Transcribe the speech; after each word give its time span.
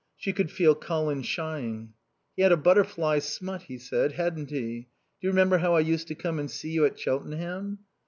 She 0.17 0.33
could 0.33 0.49
feel 0.49 0.73
Colin 0.73 1.21
shying. 1.21 1.93
"He 2.35 2.41
had 2.41 2.51
a 2.51 2.57
butterfly 2.57 3.19
smut," 3.19 3.61
he 3.67 3.77
said. 3.77 4.13
"Hadn't 4.13 4.49
he? 4.49 4.87
...Do 5.21 5.27
you 5.27 5.29
remember 5.29 5.59
how 5.59 5.75
I 5.75 5.81
used 5.81 6.07
to 6.07 6.15
come 6.15 6.39
and 6.39 6.49
see 6.49 6.71
you 6.71 6.85
at 6.85 6.99
Cheltenham?" 6.99 7.77